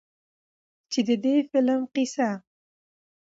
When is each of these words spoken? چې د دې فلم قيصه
چې 0.91 0.99
د 1.07 1.09
دې 1.23 1.35
فلم 1.49 1.81
قيصه 1.93 2.29